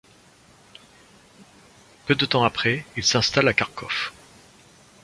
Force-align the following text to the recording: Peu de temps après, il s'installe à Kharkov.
Peu 2.07 2.15
de 2.15 2.25
temps 2.25 2.43
après, 2.43 2.87
il 2.97 3.03
s'installe 3.03 3.47
à 3.47 3.53
Kharkov. 3.53 4.11